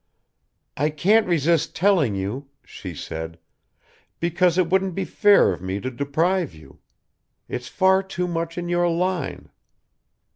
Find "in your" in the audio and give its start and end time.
8.57-8.89